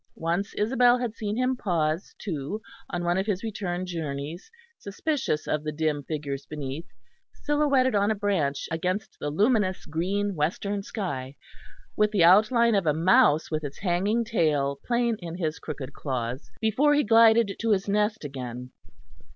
Once 0.15 0.55
Isabel 0.55 0.97
had 0.97 1.13
seen 1.13 1.37
him 1.37 1.55
pause, 1.55 2.15
too, 2.17 2.59
on 2.89 3.03
one 3.03 3.19
of 3.19 3.27
his 3.27 3.43
return 3.43 3.85
journeys, 3.85 4.49
suspicious 4.79 5.45
of 5.47 5.63
the 5.63 5.71
dim 5.71 6.01
figures 6.01 6.47
beneath, 6.47 6.87
silhouetted 7.35 7.93
on 7.93 8.09
a 8.09 8.15
branch 8.15 8.67
against 8.71 9.19
the 9.19 9.29
luminous 9.29 9.85
green 9.85 10.33
western 10.33 10.81
sky, 10.81 11.35
with 11.95 12.09
the 12.09 12.23
outline 12.23 12.73
of 12.73 12.87
a 12.87 12.95
mouse 12.95 13.51
with 13.51 13.63
its 13.63 13.77
hanging 13.77 14.25
tail 14.25 14.79
plain 14.87 15.17
in 15.19 15.37
his 15.37 15.59
crooked 15.59 15.93
claws, 15.93 16.49
before 16.59 16.95
he 16.95 17.03
glided 17.03 17.55
to 17.59 17.69
his 17.69 17.87
nest 17.87 18.25
again. 18.25 18.71